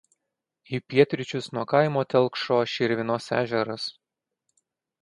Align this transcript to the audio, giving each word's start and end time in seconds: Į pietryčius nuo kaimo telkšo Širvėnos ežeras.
Į 0.77 0.79
pietryčius 0.93 1.51
nuo 1.57 1.67
kaimo 1.75 2.05
telkšo 2.15 2.59
Širvėnos 2.73 3.31
ežeras. 3.43 3.91